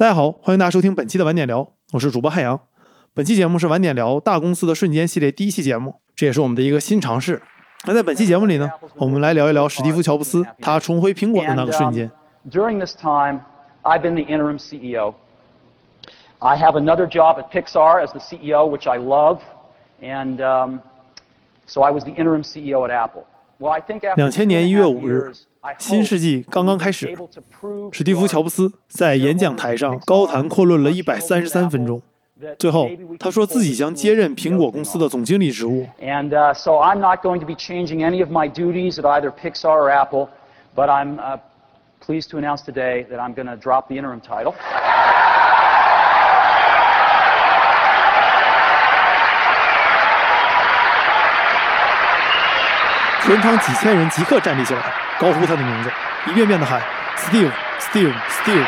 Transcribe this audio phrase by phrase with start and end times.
[0.00, 2.58] 大家好，欢迎大家收听本期的晚点聊，我是主播汉阳。
[3.12, 7.42] 本期节目是晚点聊大公司的瞬间系列第一期节目，这也是我们的一个新尝试。
[7.84, 12.10] 那在本期节目里呢，我们来聊一聊史蒂夫·乔布斯他重回苹果的那个瞬间。
[12.50, 13.40] During this time,
[13.82, 15.12] I've been the interim CEO.
[16.38, 19.40] I have another job at Pixar as the CEO, which I love,
[20.00, 20.80] and um,
[21.66, 23.24] so I was the interim CEO at Apple.
[23.58, 25.30] Well, I think 两千年一月五日
[25.78, 27.14] 新世纪刚刚开始
[27.92, 32.00] 史蒂夫·乔布斯在演讲台上高谈阔论了一百三十三分钟，
[32.58, 35.86] 最后他说自己将接任苹果公司的总经理职务。
[36.00, 39.68] And uh, so I'm not going to be changing any of my duties at either Pixar
[39.68, 40.28] or Apple,
[40.74, 41.36] but I'm uh,
[42.00, 44.54] pleased to announce today that I'm going to drop the interim title.
[53.22, 54.80] 全场几千人即刻站立起来，
[55.20, 55.92] 高呼他的名字，
[56.30, 56.80] 一遍遍的喊
[57.14, 58.64] “Steve, Steve, Steve”。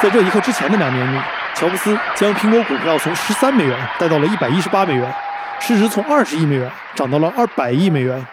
[0.00, 1.18] 在这一刻之前的两年里，
[1.56, 5.12] 乔布斯将苹果股票从十三美元带到了一百一十八美元，
[5.58, 8.24] 市值从二十亿美元涨到了二百亿美元。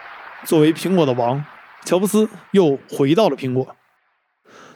[0.43, 1.43] 作为苹果的王，
[1.83, 3.75] 乔布斯又回到了苹果。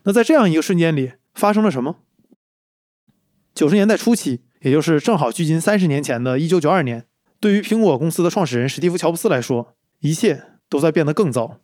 [0.06, 1.98] 那在这样一个瞬间里，发生了什么？
[3.54, 7.06] 九十年代初期，也就是正好距今三十年前的1992年，
[7.44, 11.60] 对于苹果公司的创始人史蒂夫·乔布斯来说，一切都在变得更糟。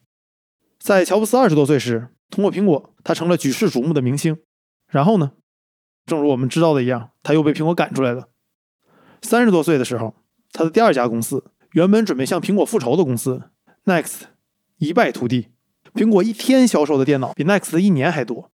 [0.77, 4.39] 在乔布斯二十多岁时，通过苹果，他成了举世瞩目的明星。
[4.89, 5.31] 然后呢，
[6.05, 8.27] 正如我们知道的一样，他又被苹果赶出来了。
[9.21, 10.15] 三十多岁的时候，
[10.51, 13.43] 他的第二家公司，原本准备向苹果复仇的公司
[13.85, 14.23] Next，
[14.79, 15.47] 一败涂地。
[15.93, 18.51] 苹果一天销售的电脑比 Next 一年还多。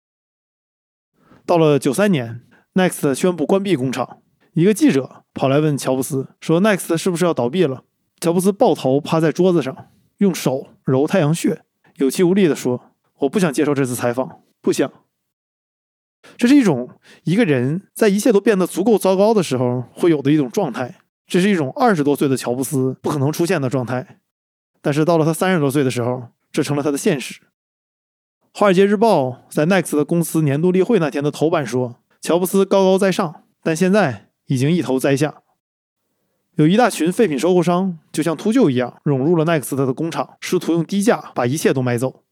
[1.48, 4.22] 到了九三年，Next 宣布关闭工厂，
[4.56, 7.84] 一个记者跑来问乔布斯说：“Next 是不是要倒闭了？”
[8.22, 9.90] 乔布斯抱头趴在桌子上，
[10.20, 11.64] 用手揉太阳穴，
[11.98, 14.90] 有气无力地说：“我不想接受这次采访，不想。”
[16.38, 16.90] 这是一种
[17.26, 24.22] 一个人在一切都变得足够糟糕的时候会有的一种状态，这是一种二十多岁的乔布斯不可能出现的状态。
[24.82, 27.42] 但是到了他三十多岁的时候，这成了他的现实。
[28.58, 35.42] 《华尔街日报》在 Next 的公司年度例会那天的头版说：“乔布斯高高在上，但现在已经一头栽下。”
[36.56, 42.24] 有一大群废品收购商就像秃鹫一样涌入了奈克斯特的工厂，试图用低价把一切都买走。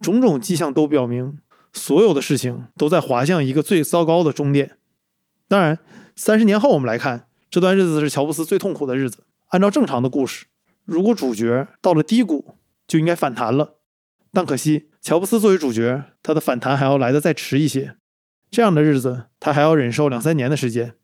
[0.00, 1.38] 种种迹象都表明，
[1.72, 4.76] 所有的事情都在滑向一个最糟糕的终点。
[5.48, 5.78] 当然，
[6.14, 9.24] 三十年后我们来看，这段日子是乔布斯最痛苦的日子。
[9.48, 10.46] 按照正常的故事，
[10.84, 12.56] 如果主角到了低谷，
[12.86, 13.76] 就应该反弹了。
[14.32, 17.96] 但可惜，乔布斯作为主角，他的反弹还要来得再迟一些。
[18.50, 20.94] 这样的日子，他还要忍受两三年的时间，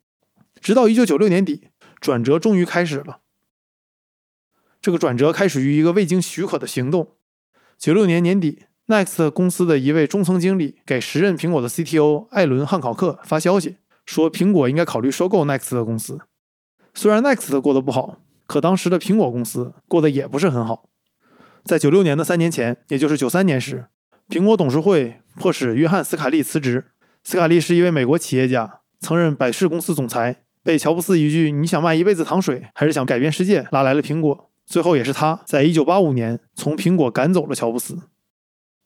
[0.61, 3.19] 直到一九九六年底，转折终于开始了。
[4.81, 7.15] 这个转折开始于一个未经许可的行动。
[7.77, 16.19] 九六年年底，Next 公司的一位中层经理给时任苹果的 CTO 艾伦·汉考克发消息，说苹果应该考虑收购 Next 的公司。
[16.93, 20.89] 虽然 Next 过得不好，可当时的苹果公司过得也不是很好。
[21.63, 23.87] 在九六年的三年前，也就是九三年时，
[24.27, 26.91] 苹果董事会迫使约翰·斯卡利辞职。
[27.23, 34.49] 斯卡利是一位美国企业家，曾任百事公司总裁，被乔布斯一句“你想卖一辈子糖水，还是想改变世界”拉来了苹果。
[34.65, 37.97] 最后也是他在一九八五年从苹果赶走了乔布斯。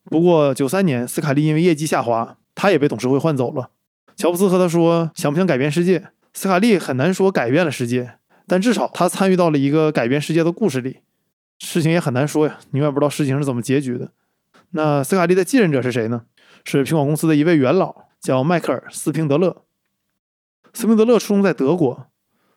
[0.05, 3.71] 不过九三年，斯卡利因为业绩下滑，他也被董事会换走了。
[4.15, 8.13] 乔布斯和他说：“想不想改变世界？”斯卡利很难说改变了世界，
[8.47, 10.99] 但至少他参与到了一个改变世界的故事里。
[11.59, 14.11] 事情也很难说呀，你永远不知道事情是怎么结局的。
[14.71, 16.23] 那斯卡利的继任者是谁呢？
[16.63, 19.63] 是苹果公司的一位元老，叫迈克尔·斯平德勒。
[20.73, 22.07] 斯宾德勒出生在德国，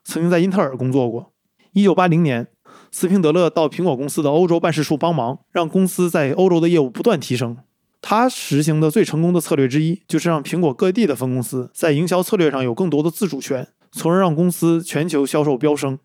[0.03, 1.33] 曾经在英特尔工作过。
[1.73, 2.49] 一九八零年，
[2.91, 7.59] 斯宾德勒到苹果公司的欧洲办事处帮忙，让公司在欧洲的业务不断提升。
[8.01, 15.99] 他实行的最成功的策略之一，就是让苹果各地的分公司在营销策略上有更多的自主权，从而让公司全球销售飙升。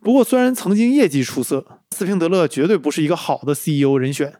[0.00, 4.36] 不过，虽然曾经业绩出色，斯宾德勒绝对不是一个好的 CEO 人选，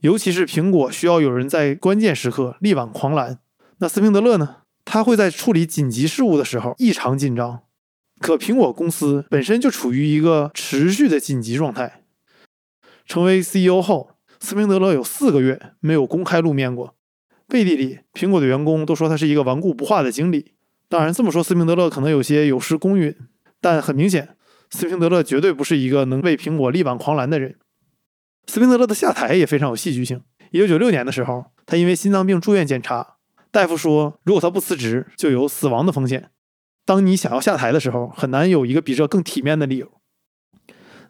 [0.00, 3.40] 尤其是苹果需要有人在关键时刻力挽狂澜。
[3.78, 4.56] 那斯宾德勒呢？
[4.84, 7.62] 他会在处理紧急事务的时候异常紧张，
[8.20, 12.04] 可苹果公司本身就处于一个持续的紧急状态。
[13.06, 14.10] 成为 CEO 后，
[14.40, 16.94] 斯宾德勒有四个月没有公开露面过，
[17.46, 20.52] 背地里，苹果的员工都说他是一个顽固不化的经理。
[20.88, 23.14] 当然，这么说斯宾德勒可能有些有失公允，
[23.60, 24.36] 但很明显，
[24.70, 27.56] 斯宾德勒绝对不是一个能为苹果力挽狂澜的人。
[28.46, 30.22] 斯宾德勒的下台也非常有戏剧性。
[30.50, 33.13] 一九九六年的时候，他因为心脏病住院检查，
[33.54, 36.30] 大夫说，如果他不辞职，就有死亡的风险。
[36.84, 39.92] 当你想要下台的时候，很难有一个比这更体面的理由。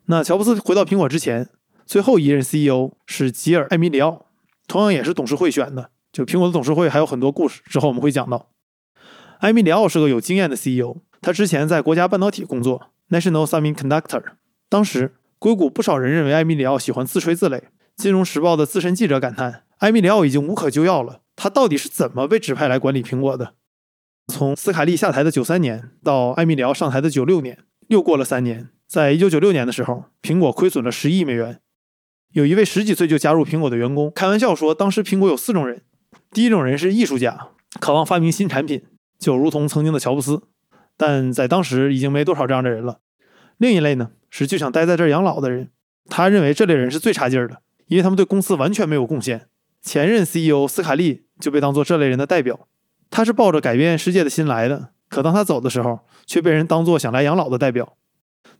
[0.08, 1.48] 那乔布斯回到苹果之前，
[1.86, 4.26] 最后一任 CEO 是吉尔·艾米里奥，
[4.68, 5.88] 同样也是董事会选的。
[6.12, 8.50] 就苹果的董事会还有很多故事，之后我们会讲到。
[9.38, 14.22] 艾米里奥是个有经验的 CEO，他之前在国家半导体工作 （National Semiconductor）。
[14.68, 17.62] 当时硅谷不少人认为艾米里奥喜欢自吹自擂。
[17.96, 23.54] 金融时报的资深记者感叹：“艾米里奥已经无可救药了，他到底是怎么被指派来管理苹果的？”
[24.32, 27.58] 从斯卡利下台的九三年到艾米里奥上台的九六年，
[27.88, 28.70] 又过了三年。
[28.86, 31.60] 在一九九六年的时候，苹果亏损了十亿美元。
[32.32, 35.82] 有一位十几岁就加入苹果的员工开玩笑说：“当时苹果有四种人，
[36.30, 37.48] 第一种人是艺术家，
[37.80, 38.82] 渴望发明新产品，
[39.18, 40.42] 就如同曾经的乔布斯，
[40.96, 43.00] 但在当时已经没多少这样的人了。
[43.58, 45.70] 另一类呢，是就想待在这儿养老的人。
[46.08, 49.48] 他认为这类人是最差劲儿的，因为他们对公司完全没有贡献。
[49.84, 52.66] 前任 CEO 斯卡利就被当做这类人的代表。
[53.10, 57.96] 他是抱着改变世界的心来的，可当他走的时候，却被人当作想来养老的代表。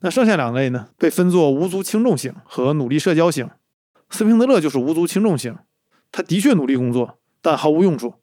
[0.00, 3.49] 那剩下两类呢，被分作无足轻重型和努力社交型。
[4.11, 5.56] 斯平德勒就是无足轻重型，
[6.12, 8.15] 他的确努力工作，但毫无用处。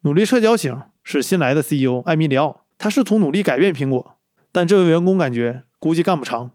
[0.00, 4.18] 努力社交型是新来的 CEO 艾米里奥，他试图努力改变苹果，
[4.50, 6.50] 但这位员工感觉估计干不长。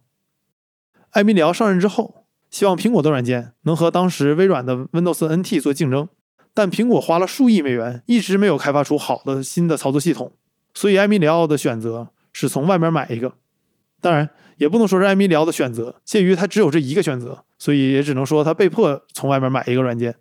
[1.11, 6.07] 艾米里奥上任之后，希望苹果的软件能和当时微软的 Windows NT 做竞争。
[6.53, 10.31] 但苹果花了数亿美元，一直没有开发出好的新的操作系统，
[10.73, 13.33] 所以艾米里奥的选择是从外面买一个。
[13.99, 20.15] 当然，也不能说是艾米里奥的选择，鉴于他只有这一个选择，所以也只能说他被迫从外面买一个软件。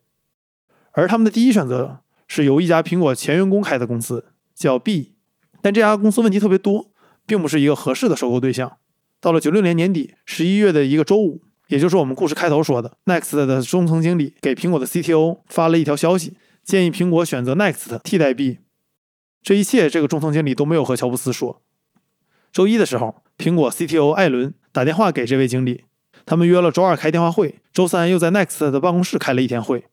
[0.90, 5.14] 而他们的第一选择是由一家苹果前员工开的公司，叫 B，
[5.62, 6.90] 但这家公司问题特别多，
[7.24, 8.78] 并不是一个合适的收购对象。
[9.20, 11.42] 到了九六年年底十一月的一个周五。
[11.68, 18.58] 也就是我们故事开头说的，Next 的中层经理给苹果的 CTO 发了一条消息，建议苹果选择 Next 替代 B。
[19.42, 21.62] 这一切，这个中层经理都没有和乔布斯说。
[22.52, 25.84] 周一的时候，苹果 CTO 艾伦打电话给这位经理，
[26.24, 29.84] 他们约了周二开电话会，周三又在 Next 的办公室开了一天会。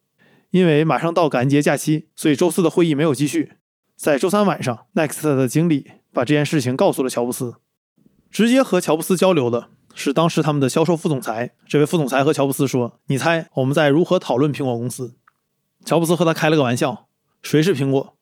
[0.52, 3.54] 因为马上到感恩节假期，所以周四的会议没有继续。
[3.96, 7.56] 在周三晚上，Next 的经理把这件事情告诉了乔布斯，
[8.30, 9.70] 直接和乔布斯交流的。
[9.94, 11.54] 是当时他们的销售副总裁。
[11.68, 15.16] 这位副总裁和乔布斯说：“你猜我们在如何讨论苹果公司？”
[15.86, 17.08] 乔布斯和他开了个玩笑
[17.42, 18.16] ：“谁是苹果？”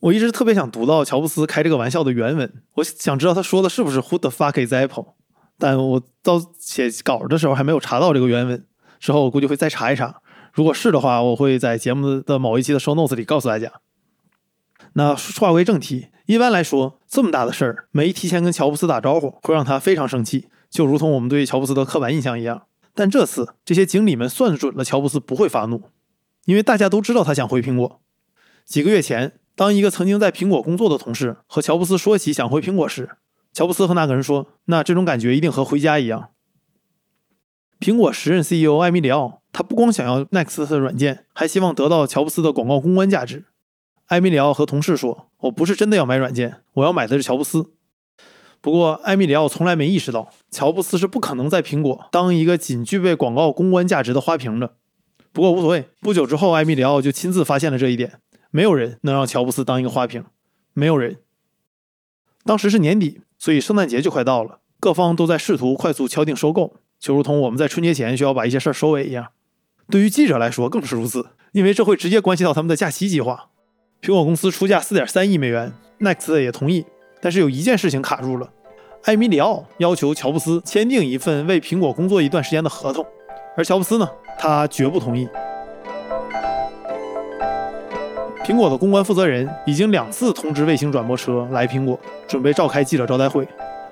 [0.00, 5.14] 我一直特别想读到乔布斯开这个玩笑的原文，我想知道他说的是不是 “Who the fuck is Apple”？
[5.58, 8.64] 但我到写稿的时候还没有查到这个原文。
[9.00, 10.22] 之后我估计会再查一查，
[10.52, 13.72] 如果是的话，我会在节目的某一期的 show notes 里告诉大家。
[14.98, 16.08] 那话归正题。
[16.26, 22.64] 一般来说，这么大的事儿没提前跟乔布斯打招呼，会让他非常生气，就如同我们对乔布斯的刻板印象一样。
[22.94, 25.84] 但这次这些经理们算准了乔布斯不会发怒，
[26.46, 28.00] 因为大家都知道他想回苹果。
[28.64, 33.10] 几个月前，当一个曾经在苹果工作的同事和乔布斯说起想回苹果时，
[33.52, 36.30] 乔布斯和那个人说：“那这种感觉一定和回家一样。”
[37.78, 43.44] 苹果时任 CEO 艾米里奥，他不光想要 Next 的软件，还希望得到乔布斯的广告公关价值。
[44.08, 47.72] 埃米里奥和同事说：“我不是真的要买软件，我要买的是乔布斯。”
[48.60, 54.74] 不过，埃米里奥从来没意识到，乔布斯是不可能在苹果当一个仅具备广告公关价值的花瓶的。
[55.32, 58.20] 不过无所谓，不久之后，埃米里奥就亲自发现了这一点：
[58.50, 60.24] 没有人能让乔布斯当一个花瓶，
[60.72, 61.18] 没有人。
[62.44, 69.28] 当时是年底，所以圣诞节就快到了，各方都在试图快速敲定收购，就如同我们在春节前需要把一些事儿收尾一样。
[69.90, 73.50] 对于记者来说更是如此，因为这会直接关系到他们的假期计划。
[74.00, 76.86] 苹果公司出价四点三亿美元，Next 也同意，
[77.20, 78.48] 但是有一件事情卡住了：
[79.04, 83.04] 艾米里奥要求乔布斯签订一份为苹果工作一段时间的合同，
[83.56, 85.28] 而乔布斯呢，他绝不同意。
[88.44, 93.46] 苹果的公关负责人已经两次通知卫星转播车来苹果，准备召开记者招待会，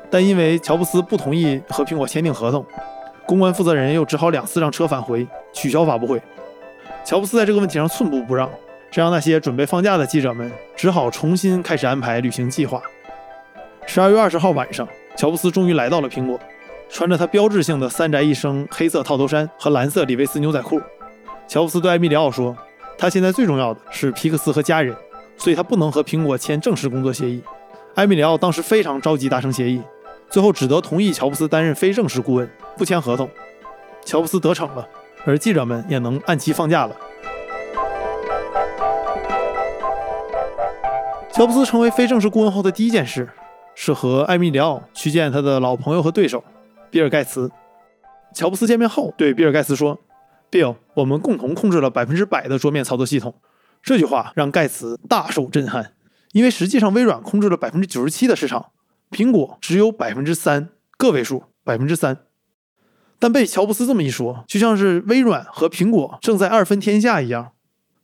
[0.08, 2.64] 但因为乔布斯不同意和苹果签订合同，
[3.26, 6.22] 公关负责人又只好两次让车返回，取消发布会。
[7.04, 8.48] 乔布斯在这个问题上寸步不让。
[8.90, 12.80] 这让那些准备放假的记者们只好重新开始安排旅行计划。
[13.86, 16.38] 十二月二十号晚上，乔布斯终于来到了苹果，
[16.88, 20.80] 穿着他标志性的三宅一生黑色套头衫和蓝色李维斯牛仔裤。
[21.46, 22.56] 乔布斯对艾米里奥说
[22.98, 24.96] ：“他现在最重要的是皮克斯和家人，
[25.36, 27.42] 所以他不能和苹果签正式工作协议。”
[27.94, 29.80] 艾米里奥当时非常着急达成协议，
[30.28, 33.28] 最后只得同意乔布斯担任非正式顾问，不签合同。
[34.04, 34.86] 乔布斯得逞了，
[35.24, 36.96] 而记者们也能按期放假了。
[41.36, 43.28] 乔布斯成为非正式顾问后的第一件事，
[43.74, 46.42] 是和艾米里奥去见他的老朋友和对手
[46.90, 47.50] 比尔盖茨。
[48.34, 50.00] 乔布斯见面后对比尔盖茨说
[50.50, 53.34] ：“Bill，我们共同控制了百分之百的桌面操作系统。”
[53.84, 55.92] 这句话让盖茨大受震撼，
[56.32, 58.70] 因为实际上微软控制了百分之九十七的市场，
[59.10, 62.16] 苹果只有百分之三，个位数百分之三。
[63.18, 67.52] 但被乔布斯这么一说，就像是微软和苹果正在二分天下一样。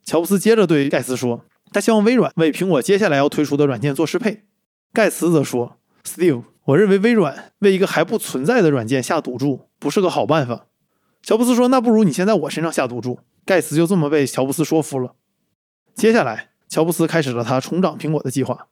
[0.05, 4.45] 乔布斯接着对盖茨说：“他希望微软为苹果接下来要推出的软件做适配。”
[4.93, 10.67] 盖茨则说：“Steve，我认为微软为一个还不存在的软件下赌注不是个好办法。”
[11.23, 15.15] 乔布斯说：“那不如你先在我身上下赌注。”盖茨就这么被乔布斯说服了。
[15.95, 18.69] 接下来，乔布斯开始了他重掌苹果的计划。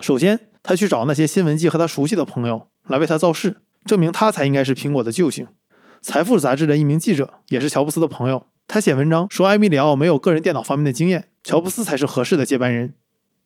[0.00, 5.46] 首先，他去找那些新闻界和他熟悉的朋友来为他造势，证明他才应该是苹果的救星。
[6.00, 8.46] 财富杂志的一名记者也是乔布斯的朋友。
[8.68, 12.94] 他写文章说，埃米里奥没有个人电脑方面的经验，乔布斯才是合适的接班人。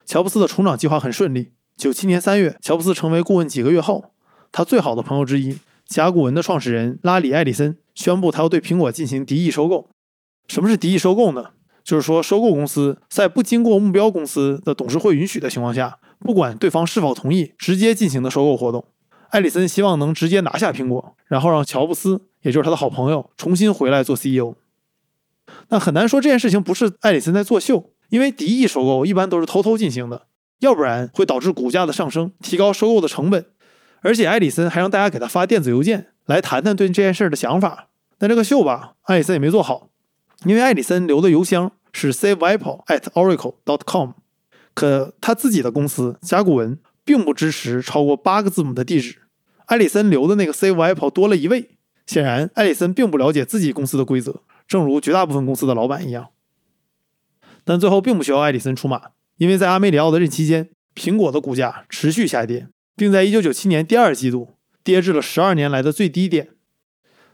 [0.06, 1.52] 乔布斯的重长计划很顺利。
[1.76, 4.12] 九七年三月，乔布斯成为顾问几个月后，
[4.50, 9.90] 他最好的朋友之一甲骨文的创始人拉里·埃里森宣布，他要对苹果进行敌意收购。
[10.48, 11.50] 什么是敌意收购呢？
[11.84, 18.84] 就是说，收购公司在不经过目标公司的董事会允许的情况下，不管对方是否同意，直接进行的收购活动。
[19.30, 24.54] 埃里森希望能直接拿下苹果，然后让乔布斯，也就是他的好朋友，重新回来做 CEO。
[25.68, 30.26] 那很难说这件事情不是埃里森在作秀，因为敌意收购一般都是偷偷进行的，
[30.60, 33.46] 要不然会导致股价的上升，提高收购的成本。
[34.02, 37.88] 而且埃里森还让大家给他发电子邮件来谈谈对这件事的想法。
[38.18, 39.90] 但这个秀吧，埃里森也没做好，
[40.44, 44.12] 因为埃里森留的邮箱是 saveapple at oracle dot com，
[44.74, 49.18] 可他自己的公司甲骨文并不支持超过八个字母的地址。
[49.66, 51.70] 埃里森留的那个 saveapple 多了一位，
[52.06, 54.40] 显然埃里森并不了解自己公司的规则。
[54.70, 56.28] 正如绝大部分公司的老板一样，
[57.64, 66.50] 但最后并不需要艾里森出马，因为在阿梅里奥的任期间，苹果的股价持续下跌，并在1997年第二季度跌至了12年来的最低点。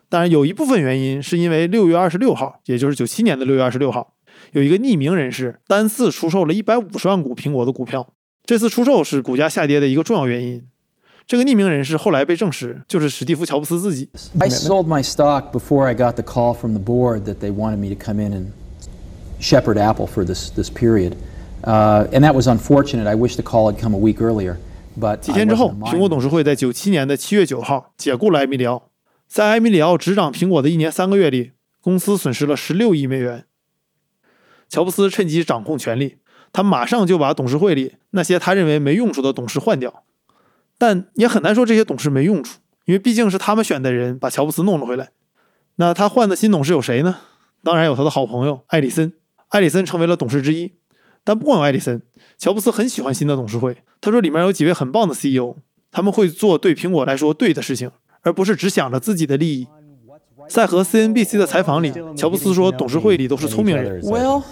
[0.09, 4.14] 当然，有一部分原因是因为6月26号，也就是97年的6月26号，
[4.52, 8.14] 有一个匿名人士单次出售了150万股苹果的股票，
[8.47, 10.66] 这次出售是股价下跌的一个重要原因。
[11.26, 14.09] 这个匿名人士后来被证实就是史蒂夫·乔布斯自己。
[14.38, 17.92] I sold my stock before I got the call from the board that they wanted me
[17.92, 18.47] to come in and
[19.40, 21.14] shepherd Apple for this this period,
[21.64, 23.09] uh, and that was unfortunate.
[23.09, 24.59] I wish the call had come a week earlier.
[24.97, 28.90] But 几天之后，苹果董事会在九七年的七月九号解雇了埃米里奥。
[29.26, 33.47] 在埃米里奥执掌苹果的一年三个月里，公司损失了十六亿美元。
[34.68, 36.18] 乔布斯趁机掌控权力，
[36.52, 40.04] 他马上就把董事会里那些他认为没用处的董事换掉。
[40.78, 45.11] 但也很难说这些董事没用处，因为毕竟是他们选的人把乔布斯弄了回来。
[45.76, 47.16] 那他换的新董事有谁呢？
[47.62, 49.12] 当然有他的好朋友艾里森。
[49.49, 50.73] 艾里森成为了董事之一。
[51.25, 52.00] 但不光有艾里森，
[52.38, 53.76] 乔布斯很喜欢新的董事会。
[54.00, 55.56] 他说里面有几位很棒的 CEO，
[55.90, 57.90] 他们会做对苹果来说对的事情，
[58.23, 59.66] 而不是只想着自己的利益。
[60.49, 64.00] 在和 CNBC 的采访里，乔布斯说董事会里都是聪明人。
[64.02, 64.45] Well.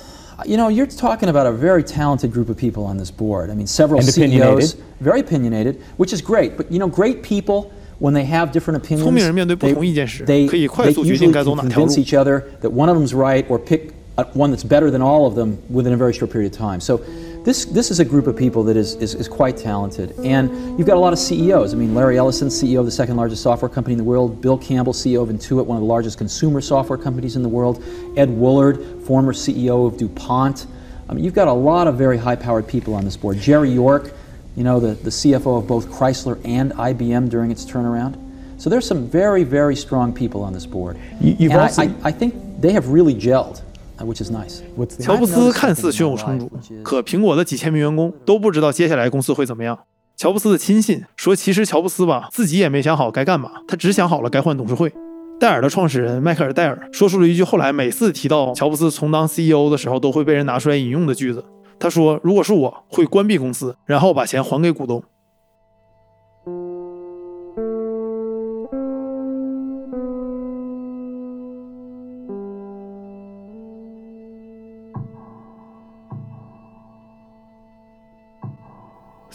[0.46, 3.50] You know, you're talking about a very talented group of people on this board.
[3.50, 4.84] I mean, several and CEOs, opinionated.
[5.02, 6.56] very opinionated, which is great.
[6.56, 11.14] But you know, great people when they have different opinions, 聪明人面对不同意见时， they, 可以 they 快速决
[11.14, 14.50] usually 定该 can 走哪条路 convince。each other that one of them's right or pick uh, one
[14.56, 16.80] that's better than all of them within a very short period of time.
[16.80, 17.02] So.
[17.45, 20.19] This, this is a group of people that is, is, is quite talented.
[20.25, 21.75] And you've got a lot of CEOs.
[21.75, 24.41] I mean, Larry Ellison, CEO of the second largest software company in the world.
[24.41, 27.85] Bill Campbell, CEO of Intuit, one of the largest consumer software companies in the world.
[28.17, 30.67] Ed Woolard, former CEO of DuPont.
[31.07, 33.37] I mean, you've got a lot of very high powered people on this board.
[33.39, 34.15] Jerry York,
[34.57, 38.17] you know, the, the CFO of both Chrysler and IBM during its turnaround.
[38.57, 40.97] So there's some very, very strong people on this board.
[41.21, 43.61] You- you've and I- I, I think they have really gelled,
[43.99, 44.61] uh, which is nice.
[44.77, 46.51] What's the 乔布斯看似胸有成竹，
[46.83, 49.79] 可苹果的几千名员工都不知道接下来公司会怎么样。
[50.17, 54.93] 乔布斯的亲信说，其实乔布斯吧自己也没想好该干嘛，他只想好了该换董事会。
[55.41, 61.45] 戴尔的创始人迈克尔·戴尔说出了一句后来每次提到乔布斯从当 CEO 的时候都会被人拿出来引用的句子。
[61.81, 65.03] 他说：“如果是我，会关闭公司，然后把钱还给股东。”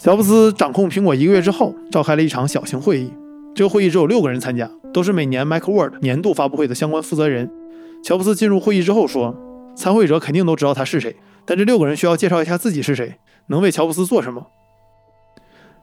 [0.02, 3.12] 乔布斯掌控苹果一个月之后，召开了一场小型会议。
[3.54, 7.50] 这个会议只有六个人参加，都是每年 Macworld 年度发布会的相关负责人。
[8.02, 9.36] 乔布斯进入会议之后说
[9.76, 13.16] ：“参会者肯定都知道他是谁，但这六个人需要介绍一下自己是谁，
[13.48, 14.46] 能为乔布斯做什么。”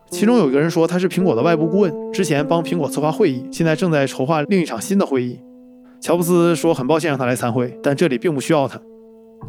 [0.10, 5.40] 其中有一个人说他是苹果的外部顾问，之前帮苹果策划会议，现在正在筹划另一场新的会议。
[6.02, 8.82] 乔布斯说很抱歉让他来参会，但这里并不需要他。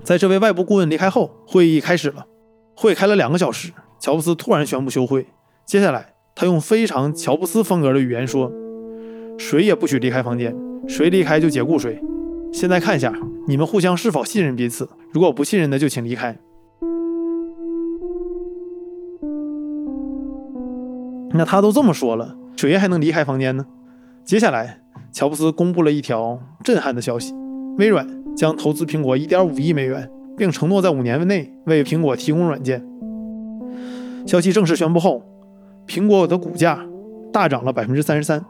[0.05, 2.27] 在这位外部顾问离开后，会议开始了。
[2.75, 5.27] 会开了两个小时，乔布斯突然宣布休会。
[5.67, 8.53] 接下来，他用非常乔布斯风格的语言说
[9.37, 10.55] ：“谁也不许离开房间，
[10.87, 12.01] 谁离开就解雇谁。
[12.53, 13.13] 现在看一下，
[13.47, 14.89] 你们互相是否信任彼此。
[15.13, 16.39] 如果不信任的，就请离开。”
[21.35, 23.67] 那他都这么说了，谁还能离开房间呢？
[24.25, 24.81] 接下来，
[25.13, 27.35] 乔布斯公布了一条震撼的消息：
[27.77, 32.83] 微软将投资苹果1.5亿美元，并承诺在五年内为苹果提供软件。
[34.29, 35.23] 消息正式宣布后，
[35.87, 36.87] 苹果的股价
[37.33, 38.45] 大涨了百分之三十三。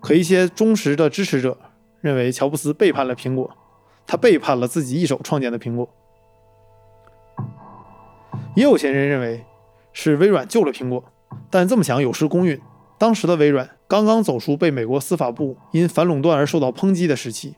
[0.00, 1.56] 可一些忠实的支持者
[2.02, 3.50] 认为，乔布斯背叛了苹果，
[4.06, 5.88] 他背叛了自己一手创建的苹果。
[8.54, 9.46] 也有些人认为
[9.94, 11.02] 是微软救了苹果，
[11.48, 12.60] 但这么想有失公允。
[12.98, 17.54] 当时的微软刚刚走出被美国司法部因反垄断而受到抨击的时期，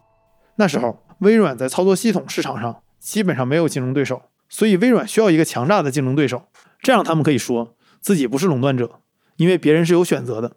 [0.54, 6.42] 那时候微软在操作系统市场上基本上没有竞争对手，所以微软需要一个强大的竞争对手，
[6.82, 9.00] 这样他们可以说自己不是垄断者，
[9.36, 10.56] 因为别人是有选择的。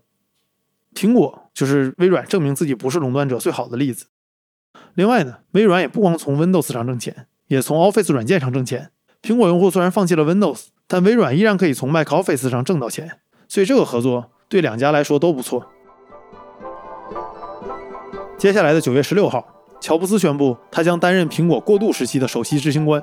[0.94, 4.08] 苹果就是微软证明自己不是垄断者最好的例子。
[4.96, 8.92] 另外呢，微软也不光从 Windows 上挣钱，也从 Office 软件上挣钱。
[9.22, 15.66] 苹果用户虽然放弃了 Windows，但微软依然可以从 Mac Office 上挣到钱，所以这个合作对两家来说都不错。
[18.38, 23.02] 接下来的九月十六号，乔布斯宣布他将担任苹果过渡时期的首席执行官，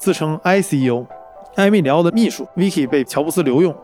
[0.00, 1.06] 自称 I C E O，。
[1.56, 3.74] 艾米里奥的秘书 Vicky 被乔布斯留用，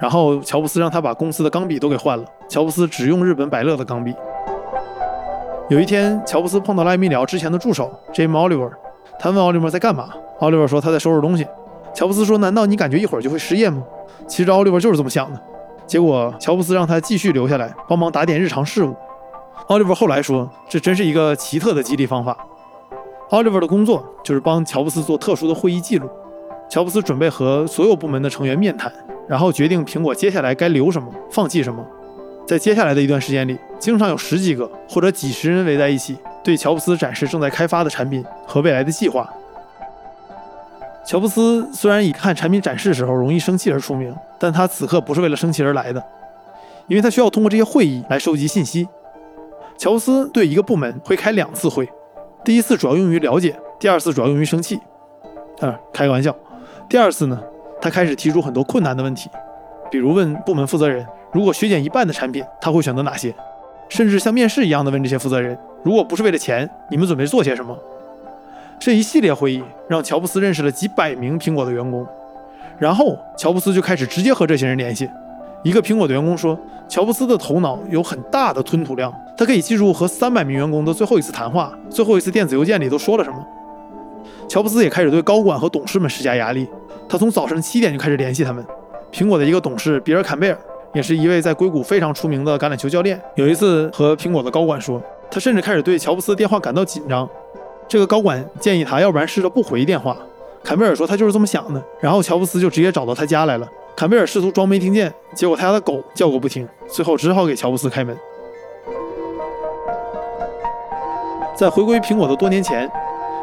[0.00, 4.14] 然后乔布斯让他把公司的钢笔都给换了，乔布斯只用日本百乐的钢笔。
[5.68, 8.70] 有一天，乔布斯碰到了艾米里奥之前的助手 Jim Oliver，
[9.18, 10.08] 他问奥利弗在干嘛。
[10.40, 11.46] 奥利弗说他在收拾东西。
[11.92, 13.82] 乔布斯说：“难道你感觉一会儿就会失业吗？”
[14.26, 15.40] 其实奥利弗就是这么想的。
[15.86, 18.96] 结果乔布斯让他继续留下来帮忙打点日常事务。
[19.66, 22.34] 奥利弗后来说：“这真是一个奇特的激励方法。”
[23.30, 26.08] 奥利弗的工作就是帮乔布斯做特殊的会议记录。
[26.70, 28.90] 乔布斯准备和所有部门的成员面谈，
[29.26, 31.84] 然后决定苹果接下来该留什么，放弃什么。
[32.46, 39.28] 在接下来的一段时间里，经常有十几个或者几十人围在一起，对乔布斯展示正在开发的产品和未来的计划。
[41.04, 46.02] 乔布斯虽然以看产品展示时候容易生气而出名，但他此刻不是为了生气而来的，
[46.86, 48.88] 因为他需要通过这些会议来收集信息。
[49.76, 51.88] 乔布斯对一个部门会开两次会，
[52.48, 54.80] 第一次主要用于了解，第二次主要用于生气。
[55.60, 56.34] 啊，开个玩笑。
[56.88, 57.38] 第二次呢，
[57.78, 59.28] 他开始提出很多困难的问题，
[59.90, 63.34] 比如问部门负责人，如果削减一半的产品，他会选择哪些？
[63.90, 67.76] 甚至像面试一样的问这些负责人，如果不是为了钱，你们准备做些什么？
[68.80, 72.06] 这一系列会议让乔布斯认识了几百名苹果的员工，
[72.78, 75.06] 然后乔布斯就开始直接和这些人联系。
[75.64, 83.44] 一个苹果的员工说：“乔布斯的头脑有很大的吞吐量，他可以记住和三百名员工的最后一次谈话，最后一次电子邮件里都说了什么。”
[84.48, 86.66] 乔布斯也开始对高管和董事们施加压力，
[87.08, 88.64] 他从早上七点就开始联系他们。
[89.12, 90.58] 苹果的一个董事比尔·坎贝尔
[90.94, 97.28] 也是一位在硅谷非常出名的橄榄球教练，有一次和苹果的高管说，他甚至开始对乔布斯的电话感到紧张。
[97.86, 100.16] 这个高管建议他，要不然试着不回电话。
[100.62, 101.82] 坎贝尔说他就是这么想的。
[102.00, 103.68] 然后乔布斯就直接找到他家来了。
[103.98, 108.16] 坎贝尔试图装没听见，结果他家的狗叫个不停，最后只好给乔布斯开门。
[111.56, 112.88] 在回归苹果的多年前，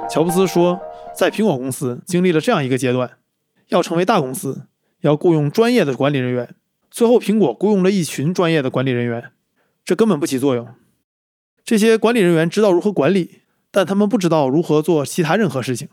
[0.09, 0.79] 乔布斯说，
[1.13, 3.17] 在苹果公司经历了这样一个阶段：
[3.67, 4.67] 要成为大公司，
[5.01, 6.55] 要雇佣专业的管理人员。
[6.89, 9.31] 最后，苹果雇佣了一群专业的管理人员，
[9.83, 10.69] 这根本不起作用。
[11.65, 13.41] 这些管理人员知道如何管理。
[13.71, 15.89] 但他们不知道如何做其他任何事情。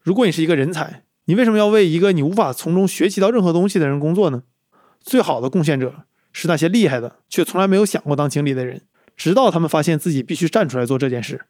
[0.00, 4.42] 如果你是一个人才，你为什么要为一个你无法从中学习到任何东西的人工作呢？
[5.00, 8.82] 最好的贡献者是那些厉害的却从来没有想过当经理的人，
[9.16, 11.46] 直到他们发现自己必须站出来做这件事。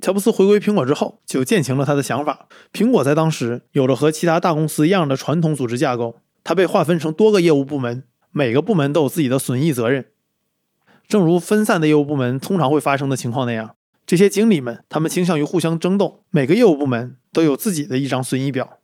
[0.00, 2.46] 乔布斯回归苹果之后，就践行了他的想法。
[2.72, 10.06] 苹果在当时有着和其他大公司一样的传统组织架构，它被划分成多个业务部门，每个部门都有自己的损益责任。
[11.08, 13.76] 正如分散的业务部门通常会发生的情况那样。
[14.14, 16.22] 这些经理们，他们倾向于互相争斗。
[16.30, 18.78] 每个业务部门都有自己的一张损益表，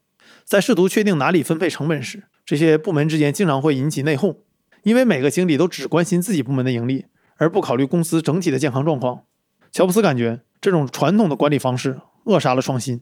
[0.45, 4.39] 在试图确定哪里分配成本时，这些部门之间经常会引起内讧，
[4.83, 7.05] 因为每个经理都只关心自己部门的盈利，
[7.37, 9.23] 而不考虑公司整体的健康状况。
[9.71, 13.01] 乔布斯感觉这种传统的管理方式扼杀了创新。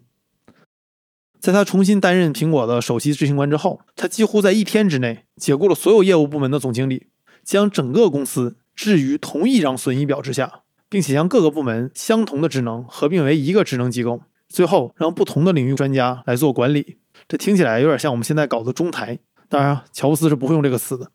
[1.40, 7.06] 在他重新担任苹果的首席执行官之后，他几乎在一天之内解雇了所有业务部门的总经理，
[7.42, 10.64] 将整个公司置于同一张损益表之下。
[10.88, 16.98] 并且将各个部门相同的职能合并为一个职能机构，最后让不同的领域专家来做管理。
[17.26, 19.18] 这听起来有点像我们现在搞的中台。
[19.48, 21.10] 当然，乔布斯是不会用这个词的。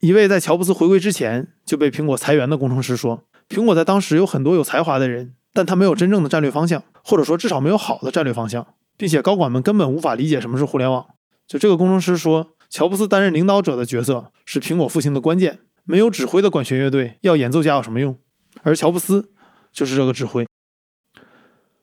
[0.00, 8.66] 一位在乔布斯回归之前就被苹果裁员的工程师说：“苹果在当时有很多有才华的人，但他没有真正的战略方向，或者说至少没有好的战略方向，
[8.96, 11.06] 并且高管们根本无法理解什么是互联网。”
[11.46, 18.16] 就这个工程师说：“乔布斯担任领导者的角色是苹果复兴的关键，没有指挥的管弦乐队要演奏家有什么用？”
[18.62, 19.30] 而乔布斯
[19.72, 20.46] 就是这个指挥。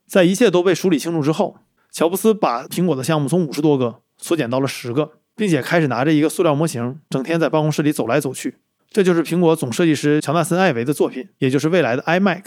[0.05, 1.57] 在一切都被梳理清楚之后，
[1.91, 8.55] 乔布斯把苹果的项目从五十多个缩减到了十个，并且开始拿着一个塑料模型，整天在办公室里走来走去。
[8.89, 12.43] 这就是苹果总设计师乔纳森·艾维的作品，也就是未来的 iMac。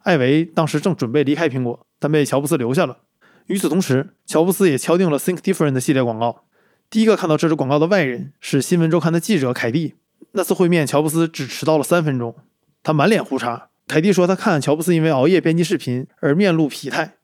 [0.00, 2.98] 艾维当时正准备离开苹果，但被乔布斯留下了。
[3.46, 6.44] 与此同时，乔布斯也敲定了 Think Different 系列广告。
[6.90, 9.94] 第一个看到这支广告的外人是新闻周刊的记者凯蒂。
[10.32, 12.36] 那次会面，乔布斯只迟到了三分钟，
[12.82, 13.68] 他满脸胡茬。
[13.86, 17.16] 凯蒂说他看乔布斯因为熬夜编辑视频而面露疲态。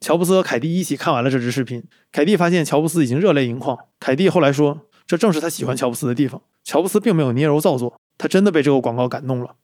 [0.00, 3.78] 乔布斯和凯蒂一起看完了这支视频，凯蒂发现乔布斯已经热泪盈眶。
[3.98, 6.42] 凯蒂后来说，这正是他喜欢乔布斯的地方。
[6.64, 9.56] 乔布斯并没有捏柔造作，他真的被这个广告感动了。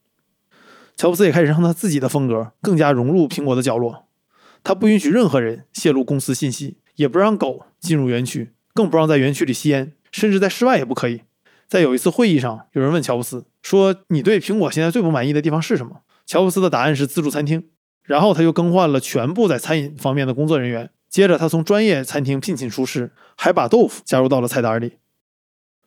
[0.97, 4.05] 乔布斯也开始让他自己的风格更加融入苹果的角落。
[4.65, 11.23] 他不允许任何人泄露公司信息，也不让狗进入园区，更不让在园区里吸烟，甚至在室外也不可以。
[11.73, 17.71] 在有一次会议上，有人问乔布斯说：“你对苹果现在最不满意的地方是什么？”乔布斯的答案是自助餐厅。
[18.03, 20.91] 然后他又更换了全部在餐饮方面的工作人员。
[21.09, 24.99] 接着他从专业餐厅聘请厨师，还把豆腐加入到了菜单里。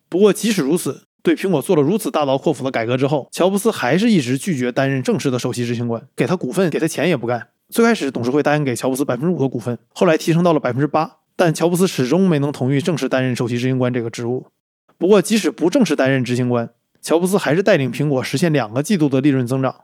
[0.09, 7.49] 不过即使如此，对苹果做了如此大刀阔斧的改革之后，乔布斯还是一直拒绝担任正式的首席执行官，给他股份，给他钱也不干。
[7.69, 14.47] 最开始董事会答应给乔布斯百分之五的股份，后来提升到了百分之八，但乔布斯始终没能同意正式担任首席执行官这个职务。
[14.97, 16.69] 不过即使不正式担任执行官，
[17.01, 19.81] 乔布斯还是带领苹果实现两个季度的利润增长。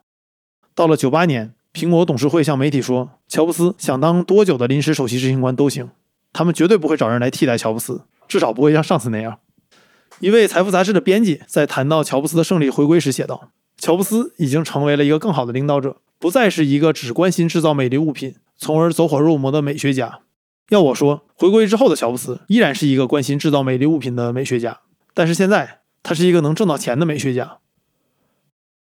[0.74, 5.90] 到了九八年，苹果董事会向媒体说，乔布斯想当多久的临时首席执行官都行，
[6.32, 9.40] 他们绝对不会找人来替代乔布斯，至少不会像上次那样。
[10.20, 20.20] 一位财富杂志的编辑在谈到乔布斯的胜利回归时写道：“乔布斯已经成为了一个更好的领导者。”不再是一个只关心制造美丽物品，从而走火入魔的美学家。
[20.70, 24.82] 要我说，回归之后的乔布斯依然是一个关心制造美丽物品的美学家，
[25.14, 27.58] 但是现在他是一个能挣到钱的美学家。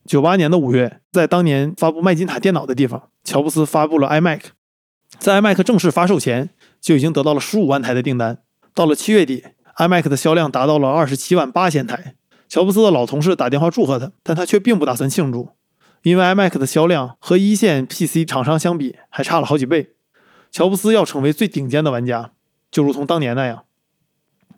[0.07, 4.41] 九八年的五月，在当年发布麦金塔电脑的地方，乔布斯发布了 iMac。
[5.19, 8.39] 在 iMac 正式发售前，就已经得到了十五万台的订单。
[8.75, 9.45] 到了七月底
[9.77, 12.15] ，iMac 的销量达到了二十七万八千台。
[12.49, 15.51] 乔布斯的老同事打电话祝贺他，但他却并不打算庆祝。
[16.03, 19.91] 因为 iMac 的销量和一线 PC 厂商相比还差了好几倍，
[20.51, 22.33] 乔布斯要成为最顶尖的玩家，
[22.71, 23.65] 就如同当年那样。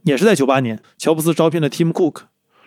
[0.04, 2.22] 也是在98年，乔布斯招聘了 Tim Cook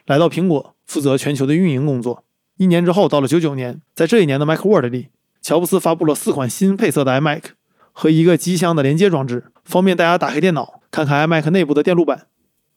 [0.05, 2.23] 来到苹果，负责全球的运营工作。
[2.57, 5.09] 一年之后，到了99年，在这一年的 Macworld 里，
[5.41, 7.41] 乔布斯发布了四款新配色的 iMac
[7.91, 12.27] 和一个机箱的连接装置，方便大家打开电脑看看 iMac 内部的电路板。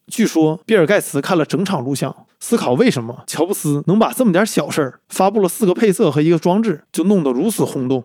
[0.09, 8.05] 据说，比尔盖茨看了整场录像，思考为什么乔布斯能把这么点小事儿发布了四个配色和一个装置，就弄得如此轰动。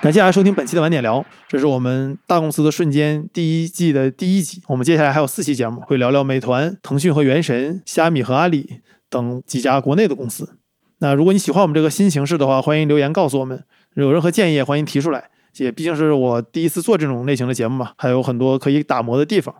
[0.00, 4.62] 感谢大家收听本期的晚点聊，这是我们大公司的瞬间第一季的第一集。
[4.68, 10.56] 我们接下来还有四期节目，会聊聊美团、腾讯和原神、虾米和阿里等几家国内的公司。
[11.00, 13.62] 那如果你喜欢我们这个新形式的话，欢迎留言告诉我们。
[13.94, 15.28] 有任何建议，也欢迎提出来。
[15.58, 19.54] 也毕竟是我第一次做这种类型的节目嘛，还有很多可以打磨的地方。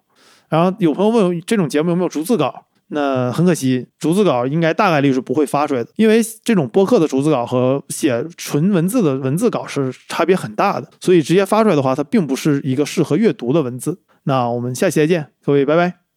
[0.48, 2.64] 然后有朋友问这种节目有没有逐字稿？
[2.92, 14.00] 那很可惜，逐字稿应该大概率是不会发出来的，因为这种播客的逐字稿和写纯文字的文字稿是差别很大的，所以直接发出来的话，它并不是一个适合阅读的文字。
[14.24, 16.09] 那我们下期再见，各位，拜拜。